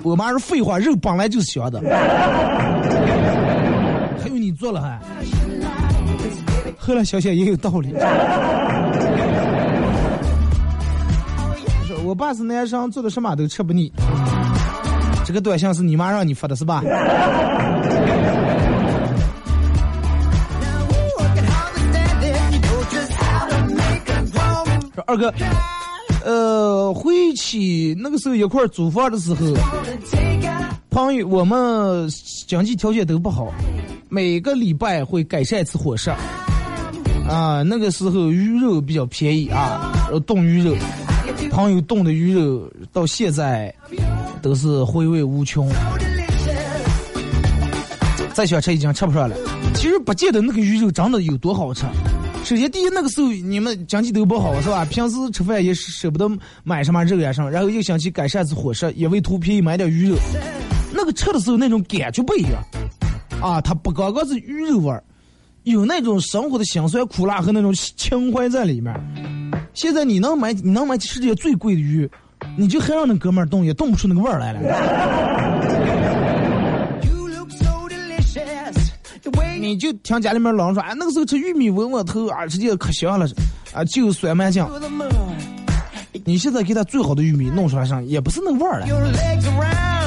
[0.03, 1.81] 我妈说废话，肉本来就是香的，
[4.20, 5.01] 还有你做了还。
[6.77, 7.95] 后来想想也有道理。
[11.87, 13.93] 说我爸是男生，做的什么都吃不腻。
[15.25, 16.83] 这个短信是你妈让你发的是吧？
[25.13, 25.35] 二哥，
[26.25, 29.47] 呃，回去那个时候一块儿租房的时候，
[30.89, 32.09] 朋友我们
[32.47, 33.53] 经济条件都不好，
[34.09, 36.11] 每个礼拜会改善一次伙食。
[37.29, 39.93] 啊，那个时候鱼肉比较便宜啊，
[40.27, 40.75] 冻鱼肉。
[41.51, 43.73] 朋友冻的鱼肉到现在
[44.41, 45.71] 都是回味无穷。
[48.33, 49.37] 再想吃已经吃不上了。
[49.75, 51.85] 其实不见得那个鱼肉长得有多好吃。
[52.45, 54.84] 首先，第一，那个时候你们经济都不好，是吧？
[54.90, 56.28] 平时吃饭也舍不得
[56.64, 60.16] 买什么肉呀什么，然后又想去改善子伙食，也为图便宜买点鱼肉。
[60.93, 62.62] 那个吃的时候那种感觉不一样
[63.40, 63.61] 啊！
[63.61, 65.03] 它不光光是鱼肉味儿，
[65.62, 68.93] 有那种生活的辛酸苦辣和那种情怀在里面。
[69.72, 72.09] 现在你能买你能买世界最贵的鱼，
[72.59, 76.01] 你就还让那哥们儿动也动不出那个味儿来了。
[79.63, 83.27] 你就听家里面老人说，哎，那个时候吃玉米窝窝头啊，直接可香了，
[83.73, 84.69] 啊，就酸麻酱。
[86.25, 88.87] 你现在给他最好的玉米弄出来上，也不是那味儿了。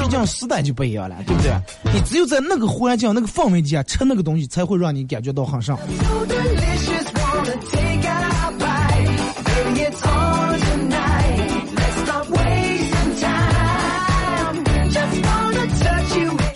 [0.02, 1.52] 毕竟时代就不一样了，对不对？
[1.92, 5.78] 你只有在那个环境、那个氛围底下吃那个东西，才会让你感觉到很上。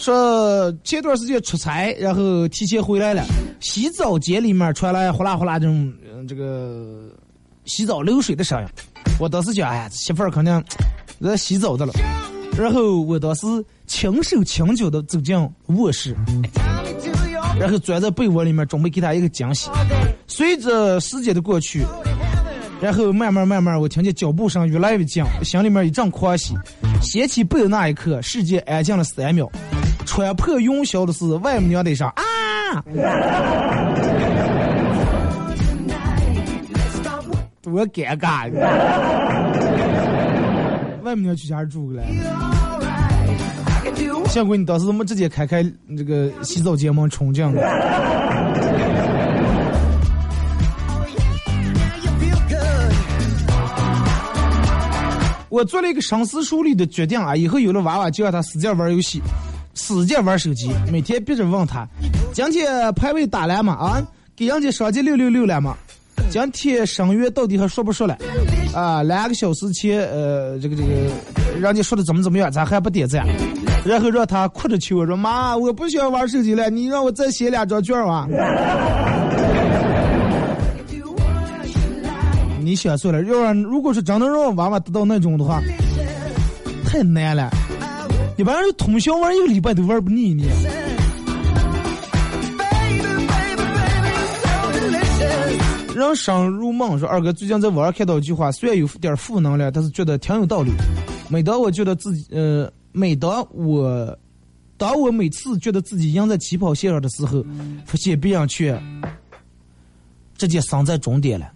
[0.00, 3.22] 说前段时间出差，然后提前回来了，
[3.60, 7.10] 洗澡间里面传来呼啦呼啦这种、呃这个
[7.66, 8.68] 洗澡流水的声音。
[9.18, 10.64] 我当时讲，哎呀，媳妇儿肯定
[11.20, 11.92] 在洗澡的了。
[12.56, 13.46] 然后我当时
[13.86, 15.36] 轻手轻脚的走进
[15.66, 16.16] 卧室，
[17.58, 19.70] 然后钻在被窝里面，准备给她一个惊喜。
[20.26, 21.84] 随着时间的过去，
[22.80, 26.54] 然后慢慢慢慢，我听见脚步声越来越近，心里面一阵狂喜。
[27.02, 29.50] 掀起被的那一刻，世界安静了三秒。
[30.04, 32.82] 穿破云霄的是外母娘的啥啊！
[37.62, 38.50] 多尴尬！
[41.02, 42.02] 外母娘去家住了，
[44.28, 45.62] 幸亏你当时怎么直接开开
[45.96, 47.62] 这个洗澡间门冲进来。
[55.48, 59.20] 我做了一个深思熟虑的决定啊，以后有了娃娃就让他使劲玩游戏，
[59.74, 61.86] 使劲玩手机，每天逼着问他，
[62.32, 63.72] 今天排位打了吗？
[63.74, 64.02] 啊，
[64.36, 65.76] 给人家上级六六六了吗？
[66.28, 68.16] 今天声乐到底还说不说了？
[68.74, 70.88] 啊，两个小时前，呃，这个这个，
[71.58, 73.26] 人家说的怎么怎么样，咱还不点赞？
[73.84, 78.28] 然后让他哭着求我说：“妈，我不想玩手机了，你让我再写两张卷儿啊！”
[82.60, 85.62] 你想错了，要让如果是真的让娃娃得到那种的话，
[86.84, 87.50] 太难了。
[88.40, 90.44] 一般人通宵玩一个礼拜都玩不腻呢。
[92.56, 95.94] Baby, baby, baby, so delicious.
[95.94, 100.72] 人生入梦说，二哥最近在网上看到一句话，虽然有点负能量，但是觉得挺有道理。
[101.28, 104.18] 每当我觉得自己，呃，每当我，
[104.78, 107.44] 当我每次觉得自己赢在起跑线上的时候，
[107.84, 108.82] 发现别人却
[110.38, 111.52] 直接伤在终点了。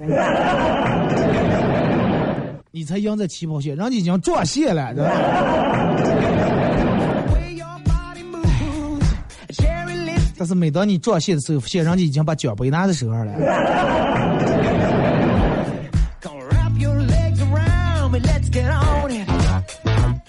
[2.77, 4.93] 你才赢在起跑线，人家已经撞线了，
[10.37, 13.33] 但是每当你撞线的时候，发现人家已经把奖杯拿在手上了。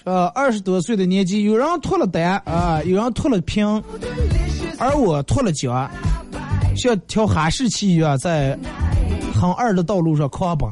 [0.04, 3.66] 呃，二十多岁的年纪，有人脱了单啊，有人脱了贫，
[4.78, 5.90] 而我脱了脚，
[6.76, 8.56] 像条哈士奇一样在
[9.34, 10.70] 很二的道路上狂奔。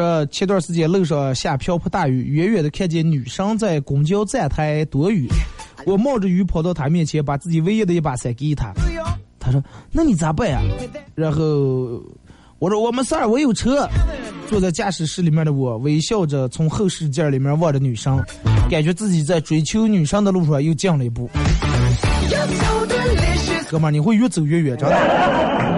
[0.00, 5.28] 说前段时间路上下瓢泼大雨，远远的看见女生在公交站台躲雨，
[5.84, 8.72] 我冒着雨跑到她面前，把自己唯一的一把伞给她。
[9.38, 10.58] 她说：“那你咋办呀？”
[11.14, 12.02] 然后
[12.58, 13.86] 我说：“我没事儿，我有车。”
[14.48, 18.20] 坐在驾驶室里面的我，微笑着从后视镜里面望着女生，
[18.70, 21.28] 感觉自己在追求女生的路上又进了一步。
[23.68, 25.69] 哥们，你会越走越远，真的。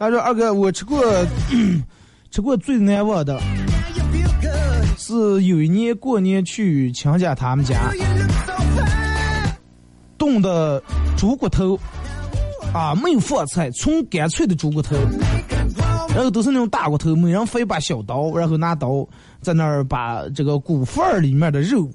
[0.00, 1.04] 他说：“二哥，我吃过
[2.32, 3.38] 吃过最难忘的
[4.96, 9.52] 是有一年过年去亲家他们家，You look so fine.
[10.16, 10.82] 冻的
[11.18, 11.78] 猪骨头
[12.72, 14.96] 啊，没有放菜，纯干脆的猪骨头，
[16.14, 19.06] 然后都是那种大骨头，每人分一把小刀，然后拿刀
[19.42, 21.86] 在那儿把这个骨缝里面的肉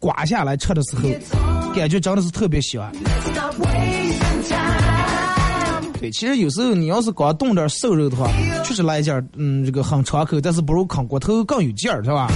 [0.00, 1.02] 刮下来吃的时候，
[1.76, 2.92] 感觉真的是特别香。
[6.00, 8.28] 对，其实有时候你要是光冻点瘦肉的话，
[8.64, 12.28] 确实来一件，嗯，这个很爽口，但是不如啃骨头更有劲儿，是吧？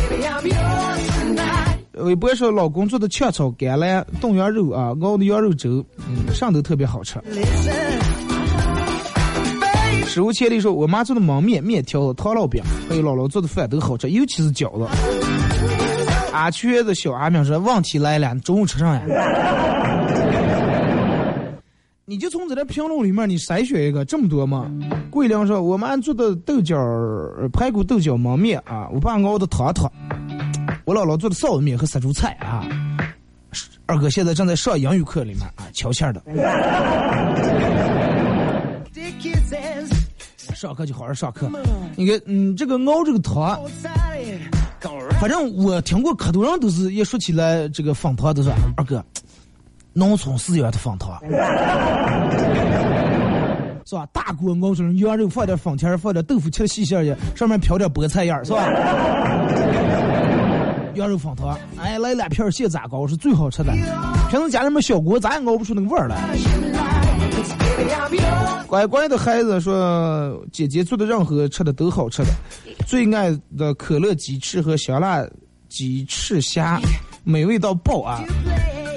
[1.95, 7.21] 微博说老公做的炝炒甘蓝冻羊肉啊，熬的羊肉粥，嗯，上都特别好吃。
[10.07, 14.89] 史无前例说，我妈做的焖面、面条、糖烙饼，还有姥姥做的饭都好吃，尤其是饺子。
[16.33, 19.03] 阿瘸子小阿明说，问题来了，中午吃啥呀？
[22.11, 24.69] 你就从这点评论里面你筛选一个，这么多吗？
[25.13, 26.77] 桂亮说，我妈做的豆角
[27.53, 29.89] 排骨豆角焖面啊，我爸熬的汤汤，
[30.85, 32.67] 我姥姥做的臊子面和杀猪菜啊。
[33.87, 36.21] 二哥现在正在上英语课里面啊，悄悄的。
[40.57, 41.49] 上课就好好上课。
[41.95, 43.57] 你看，嗯，这个熬这个汤，
[45.21, 49.01] 反正我听过可多人都是一说起来这个放汤都说二哥，
[49.93, 51.19] 农村饲养的放汤，
[53.85, 54.07] 是吧？
[54.13, 58.65] 大锅熬成羊肉，放点粉条，放点豆腐切细馅去，上面飘点菠菜叶儿，是吧？
[60.95, 63.73] 羊肉粉汤，哎，来两片蟹杂糕是最好吃的。
[64.29, 66.17] 平时家里面小锅咱也熬不出那个味儿来。
[68.67, 72.31] 乖乖的孩子说：“姐姐做的任何吃的都好吃的，
[72.87, 75.27] 最爱的可乐鸡翅和香辣
[75.69, 76.79] 鸡翅虾，
[77.25, 78.23] 美味到爆啊！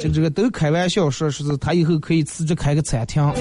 [0.04, 3.24] 这这个都开玩笑说，说是他以后可以辞职开个餐厅。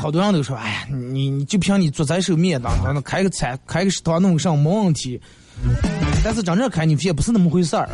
[0.00, 5.20] 好多人都说，哎呀，你你就凭你做这手面当当开个餐开个食堂弄个上没问题，
[6.22, 7.88] 但是真正开你也不是那么回事儿。”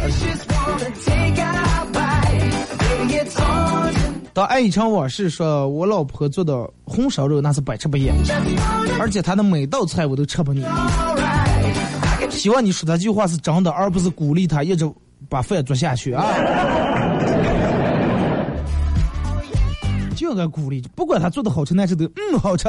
[4.34, 8.14] 当爱一场往事说，我老婆做的红烧肉那是百吃不厌，
[9.00, 10.62] 而且她的每道菜我都吃不腻。
[12.30, 14.90] 希望你说这句话是真的，而不是鼓励他一直
[15.28, 16.24] 把饭做下去啊！
[20.16, 22.64] 就应该鼓励，不管他做的好吃难吃都嗯好吃，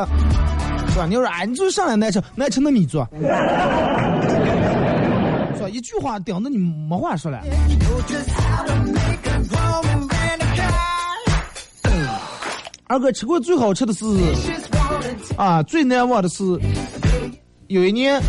[0.90, 1.06] 是吧？
[1.08, 3.28] 你要说啊，你做上来难吃难吃，那你做，是
[5.62, 5.70] 吧？
[5.70, 7.42] 一句话顶的你没话说了。
[12.88, 14.06] 二哥吃过最好吃的是
[15.38, 16.44] 啊，最难忘的是
[17.68, 18.22] 有一年，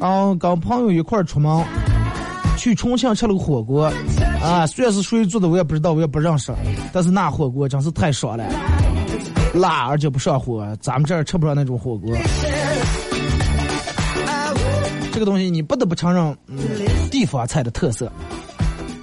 [0.00, 1.64] 啊，跟朋友一块儿出门
[2.56, 3.84] 去重庆吃了个火锅，
[4.42, 6.52] 啊，虽然是谁做的我也不知道，我也不认识，
[6.92, 8.44] 但是那火锅真是太爽了，
[9.54, 12.16] 辣而且不上火，咱们这儿吃不上那种火锅。
[15.12, 16.58] 这个东西你不得不承认，嗯，
[17.10, 18.10] 地方菜的特色。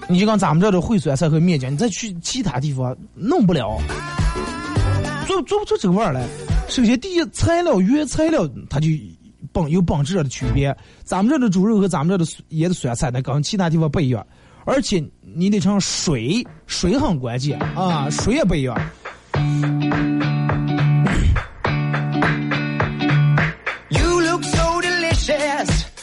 [0.09, 3.77] 你就讲咱们这儿的烩酸菜和面酱，你再去其他地方弄不了。
[5.27, 6.25] 做做不出这个味儿来。
[6.69, 8.87] 首先，第一，材料原材料它就
[9.61, 10.75] 本有本质上的区别。
[11.03, 14.25] 咱们这的猪肉和咱们这的腌的酸菜，那跟其他地方不一样。
[14.65, 18.77] 而且你得尝水，水很关键啊，水也不一样。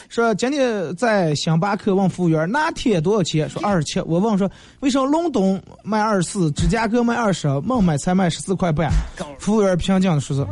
[0.09, 3.49] 说今天在星巴克问服务员拿铁多少钱？
[3.49, 4.01] 说二十七。
[4.03, 4.49] 我问说
[4.79, 8.89] 为什么隆冬卖二十四，芝加哥卖二十，孟买才卖十四块半？
[9.41, 10.47] 服务员平静的说是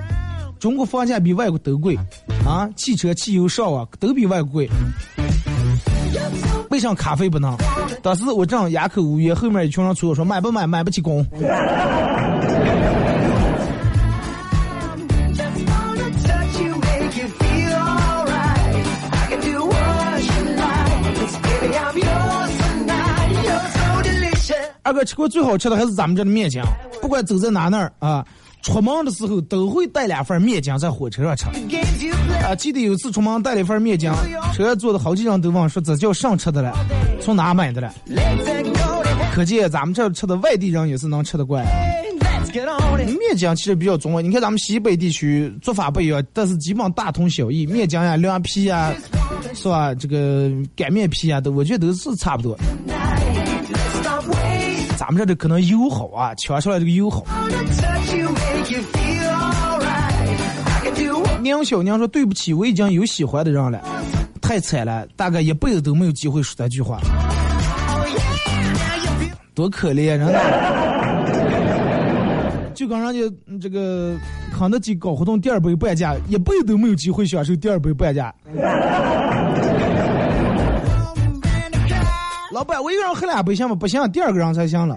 [0.63, 1.99] 中国房价比外国都贵
[2.47, 4.71] 啊，汽车、汽油、上啊都比外国贵。
[6.71, 7.57] 为啥咖啡不能？
[8.01, 10.65] 当时我正哑口无言，后面一群人催我说买不买？
[10.65, 11.27] 买不起工。
[24.85, 26.63] 二哥吃过最好吃的还是咱们这的面筋，
[27.01, 28.25] 不管走在哪那儿啊，
[28.63, 31.47] 出门的时候都会带两份面筋在火车上吃。
[32.45, 34.11] 啊，记得有次出门带了一份面筋，
[34.55, 36.73] 车上坐的好几人都问说这叫上吃的了，
[37.21, 37.93] 从哪买的了？
[39.35, 41.67] 可见咱们这吃的外地人也是能吃得惯。
[43.19, 48.93] 面筋其实比较中你看咱们西北地区做法不一样，但是基本大同小异，面筋呀、凉皮呀，
[49.55, 49.95] 是吧？
[49.95, 52.57] 这个擀面皮啊，都我觉得都是差不多。
[54.99, 57.25] 咱们这里可能油好啊，抢出来这个油好。
[61.41, 63.81] 宁小娘说：“对不起，我已经有喜欢的人了，
[64.41, 67.01] 太惨了，大概一辈子都没有机会说这句话，
[69.53, 70.39] 多可怜人呐！
[72.75, 73.20] 就跟人家
[73.61, 74.16] 这个
[74.57, 78.33] 肯德基搞活动，第二杯半价，一辈子都没有机会享受第二杯半价。”
[82.53, 83.75] 老板，我一个人喝两杯行吗？
[83.75, 84.97] 不行，第二个人才行了。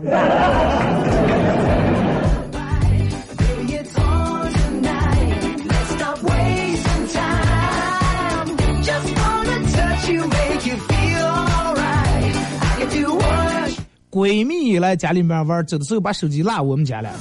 [14.16, 17.12] 闺蜜来家里面玩，走的时候把手机落我们家了，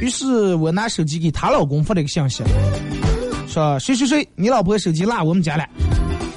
[0.00, 2.42] 于是我拿手机给她老公发了一个信息，
[3.46, 5.66] 说谁谁谁，你老婆手机落我们家了。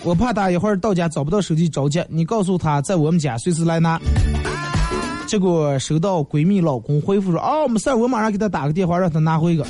[0.04, 3.98] 我怕她一会儿到家找不到手机着急，你告诉她在我们家随时来拿。
[5.28, 9.66] 结果收到闺蜜老公回复说：“哦，没事，我马上给她打个电话，让她拿回个。”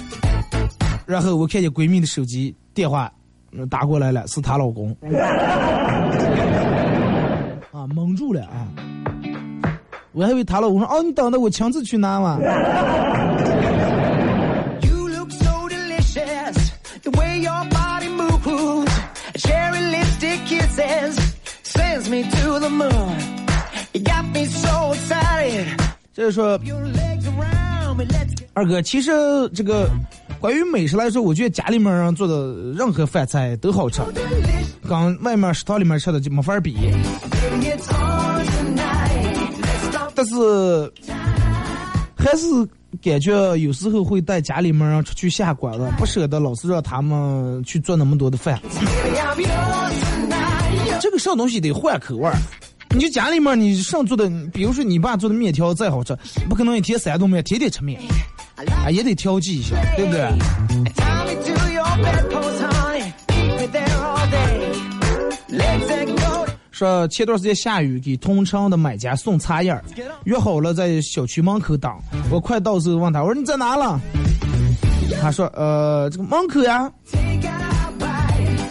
[1.06, 3.12] 然后我看见闺蜜的手机电话
[3.70, 4.90] 打过来了，是她老公。
[7.72, 8.68] 啊，蒙住了啊！
[10.14, 12.38] 我还以为他了，我说：“哦，你等着，我亲自去拿嘛。
[14.82, 16.72] You look so delicious,
[17.04, 18.92] the way your body moves.
[19.36, 21.18] Cherry lipstick kisses
[21.64, 23.16] sends me to the moon.
[23.94, 25.68] Got me so excited.
[26.14, 26.60] ”就是说
[28.54, 29.12] 二哥，其实
[29.56, 29.90] 这个
[30.42, 34.02] 关于美食来说，我觉得家里面人做的任何饭菜都好吃，
[34.90, 36.76] 跟外面食堂里面吃的就没法比。
[40.22, 40.94] 但是
[42.16, 42.46] 还是
[43.02, 48.62] 感觉有时候会带家里面人出去下馆子，不舍得老是让他们去做那么多的饭。
[51.00, 52.36] 这个上东西得换口味儿。
[52.92, 56.16] 你就家里面你上做的，比如说你爸做的面条再好吃，
[56.48, 58.00] 不可能一天三顿面，天天吃面，
[58.86, 60.22] 啊也得调剂一下，对不对？
[66.82, 69.84] 说前段时间下雨，给同城的买家送茶叶儿，
[70.24, 71.92] 约好了在小区门口等。
[72.32, 74.00] 我快到时候问他，我说你在哪了？
[75.22, 76.92] 他说呃这个门口呀。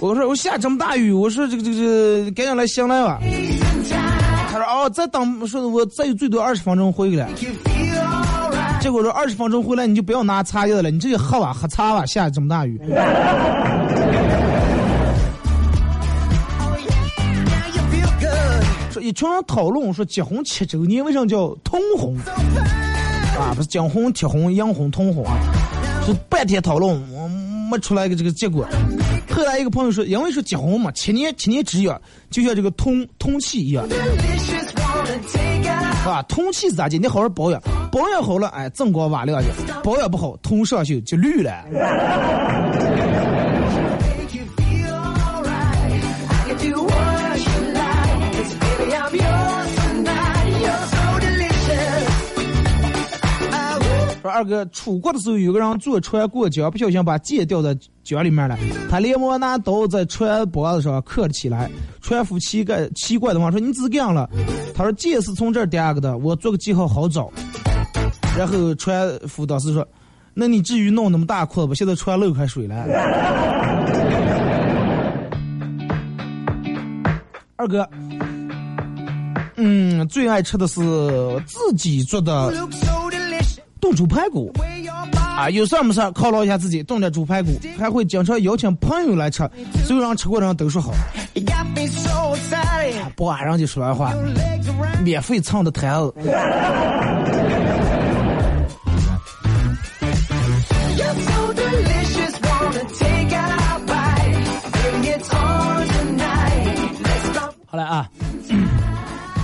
[0.00, 3.20] 我说我下这么大雨，我说这个这个这个赶紧来醒来吧。
[4.50, 7.28] 他说哦再等，说我再最多二十分钟回来。
[8.80, 12.76] 结果说二十分钟回来你就不要拿茶叶了，你直接喝吧喝茶吧，下这么大雨。
[19.00, 22.16] 一群人讨论说结婚七周年为什么叫通红
[23.38, 23.52] 啊？
[23.54, 25.38] 不是结婚、铁婚、洋婚、通红啊？
[26.04, 27.28] 是半天讨论，我
[27.70, 28.66] 没出来一个这个结果。
[29.30, 31.98] 后来一个朋友说，因为说结婚嘛，七年七年之约，
[32.30, 33.96] 就像这个通通气一样是
[36.06, 36.22] 吧。
[36.28, 36.98] 通气是咋的？
[36.98, 37.60] 你好好保养，
[37.92, 39.48] 保养好了，哎，锃光瓦亮的；
[39.82, 41.64] 保养不好，通上去就绿了。
[54.30, 58.56] 二哥出国的时候，有个人坐船过江，不小心把剑掉在江里面了。
[58.88, 61.70] 他连忙拿刀在船脖子上刻了起来。
[62.00, 64.28] 船夫奇怪奇怪的问说：“你怎么样了？”
[64.74, 67.30] 他说：“剑是从这儿掉个的，我做个记号好找。”
[68.36, 69.86] 然后船夫当时说
[70.32, 71.74] ：“那你至于弄那么大裤子不？
[71.74, 72.74] 现在船漏开水了。”
[77.56, 77.86] 二哥，
[79.56, 80.80] 嗯，最爱吃的是
[81.46, 82.50] 自己做的
[83.80, 84.52] 炖猪排骨
[85.36, 89.38] 啊，有事没事犒劳一下自己，炖点猪排骨，还会经常邀请朋友来吃，
[89.84, 90.92] 所有人吃过的人都说好。
[93.16, 94.12] 不晚上就说完话，
[95.02, 96.14] 免费蹭的台子。
[107.66, 108.08] 好了啊。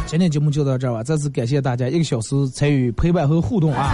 [0.06, 3.92] 今天节目就到这儿吧，再次感谢大家一个小时参与陪伴和互动啊。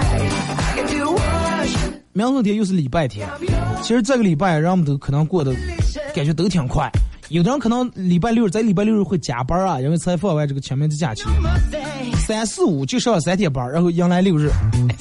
[2.13, 3.27] 明天又是礼拜天，
[3.83, 5.55] 其实这个礼拜人们都可能过得
[6.15, 6.91] 感觉都挺快，
[7.31, 11.25] 有的人可能礼拜六在礼拜六日会加班啊，因为才放完这个清明节假期。
[12.27, 14.51] 三四五就上三天班，然后迎来六日。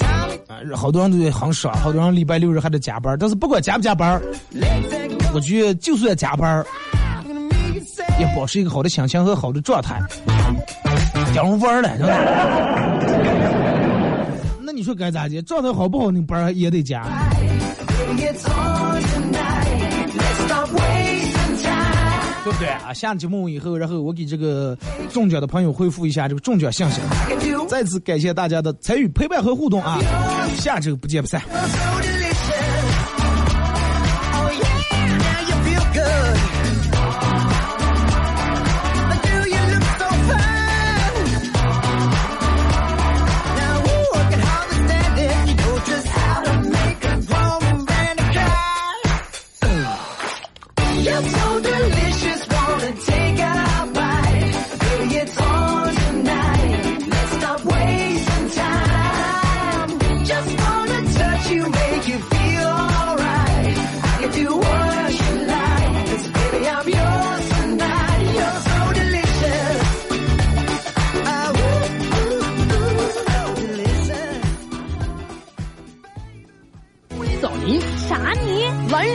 [0.07, 0.29] 啊，
[0.73, 4.19] 好多人都很爽，好多人礼拜六日还得加班，但是不管加不加班，
[5.33, 6.65] 我觉得就算加班，
[8.17, 9.99] 也保持一个好的心情和好的状态，
[11.33, 12.13] 讲玩儿了，真的。
[14.63, 15.41] 那你说该咋接？
[15.41, 17.03] 状态好不好，你班儿也得加。
[22.43, 22.91] 对不对啊？
[22.91, 24.75] 下节目以后，然后我给这个
[25.11, 26.99] 中奖的朋友恢复一下这个中奖信息。
[27.67, 29.99] 再次感谢大家的参与、陪伴和互动啊！
[30.57, 31.41] 下周不见不散。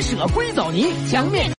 [0.01, 1.51] 舍硅藻泥，墙面